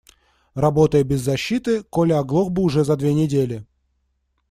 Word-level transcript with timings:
Работая 0.55 1.03
без 1.03 1.21
защиты, 1.21 1.83
Коля 1.83 2.17
оглох 2.21 2.49
бы 2.49 2.63
уже 2.63 2.83
за 2.83 2.95
две 2.95 3.13
недели. 3.13 3.67